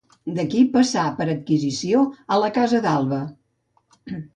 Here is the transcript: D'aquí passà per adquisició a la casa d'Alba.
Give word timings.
D'aquí 0.37 0.63
passà 0.77 1.03
per 1.21 1.27
adquisició 1.35 2.03
a 2.39 2.43
la 2.47 2.53
casa 2.59 2.85
d'Alba. 2.89 3.25